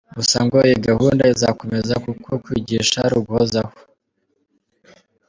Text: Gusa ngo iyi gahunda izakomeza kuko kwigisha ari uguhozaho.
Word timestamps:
Gusa 0.17 0.37
ngo 0.45 0.57
iyi 0.67 0.77
gahunda 0.87 1.23
izakomeza 1.33 1.93
kuko 2.05 2.29
kwigisha 2.43 2.97
ari 3.05 3.13
uguhozaho. 3.19 3.73